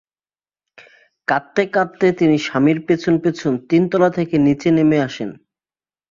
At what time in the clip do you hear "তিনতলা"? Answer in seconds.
3.69-4.09